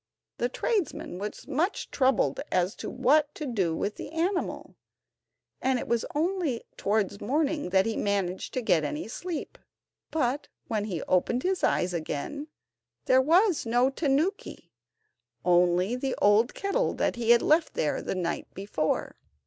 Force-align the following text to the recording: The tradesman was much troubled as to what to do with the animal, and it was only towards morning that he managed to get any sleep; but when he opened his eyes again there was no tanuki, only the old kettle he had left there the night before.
The 0.39 0.49
tradesman 0.49 1.19
was 1.19 1.47
much 1.47 1.91
troubled 1.91 2.39
as 2.51 2.73
to 2.77 2.89
what 2.89 3.35
to 3.35 3.45
do 3.45 3.75
with 3.75 3.97
the 3.97 4.09
animal, 4.11 4.73
and 5.61 5.77
it 5.77 5.87
was 5.87 6.05
only 6.15 6.63
towards 6.75 7.21
morning 7.21 7.69
that 7.69 7.85
he 7.85 7.95
managed 7.95 8.51
to 8.55 8.63
get 8.63 8.83
any 8.83 9.07
sleep; 9.07 9.59
but 10.09 10.47
when 10.67 10.85
he 10.85 11.03
opened 11.03 11.43
his 11.43 11.63
eyes 11.63 11.93
again 11.93 12.47
there 13.05 13.21
was 13.21 13.63
no 13.67 13.91
tanuki, 13.91 14.71
only 15.45 15.95
the 15.95 16.15
old 16.19 16.55
kettle 16.55 16.97
he 17.13 17.29
had 17.29 17.43
left 17.43 17.75
there 17.75 18.01
the 18.01 18.15
night 18.15 18.51
before. 18.55 19.17